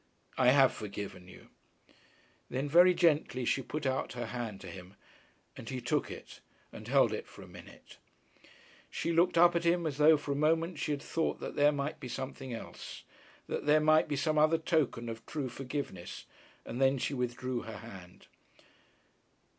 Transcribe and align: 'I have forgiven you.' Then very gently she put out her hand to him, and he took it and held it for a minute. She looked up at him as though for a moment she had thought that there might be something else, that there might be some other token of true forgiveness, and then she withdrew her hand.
'I 0.39 0.47
have 0.49 0.73
forgiven 0.73 1.27
you.' 1.27 1.49
Then 2.49 2.67
very 2.67 2.95
gently 2.95 3.45
she 3.45 3.61
put 3.61 3.85
out 3.85 4.13
her 4.13 4.25
hand 4.25 4.59
to 4.61 4.67
him, 4.67 4.95
and 5.55 5.69
he 5.69 5.79
took 5.79 6.09
it 6.09 6.39
and 6.73 6.87
held 6.87 7.13
it 7.13 7.27
for 7.27 7.43
a 7.43 7.47
minute. 7.47 7.97
She 8.89 9.13
looked 9.13 9.37
up 9.37 9.55
at 9.55 9.63
him 9.63 9.85
as 9.85 9.97
though 9.97 10.17
for 10.17 10.31
a 10.31 10.35
moment 10.35 10.79
she 10.79 10.91
had 10.91 11.03
thought 11.03 11.39
that 11.39 11.55
there 11.55 11.71
might 11.71 11.99
be 11.99 12.07
something 12.07 12.51
else, 12.51 13.03
that 13.45 13.67
there 13.67 13.79
might 13.79 14.07
be 14.07 14.15
some 14.15 14.39
other 14.39 14.57
token 14.57 15.07
of 15.07 15.23
true 15.27 15.49
forgiveness, 15.49 16.25
and 16.65 16.81
then 16.81 16.97
she 16.97 17.13
withdrew 17.13 17.61
her 17.61 17.77
hand. 17.77 18.25